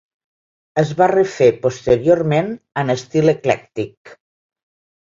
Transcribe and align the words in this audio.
Es 0.83 0.93
va 1.01 1.09
refer 1.11 1.51
posteriorment 1.67 2.51
en 2.85 2.97
estil 2.99 3.35
eclèctic. 3.39 4.21